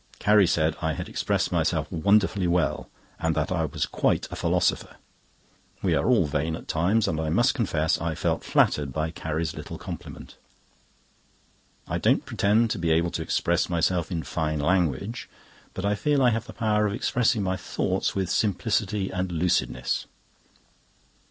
[0.17, 4.95] Carrie said I had expressed myself wonderfully well, and that I was quite a philosopher.
[5.83, 9.53] We are all vain at times, and I must confess I felt flattered by Carrie's
[9.53, 10.37] little compliment.
[11.87, 15.29] I don't pretend to be able to express myself in fine language,
[15.75, 20.07] but I feel I have the power of expressing my thoughts with simplicity and lucidness.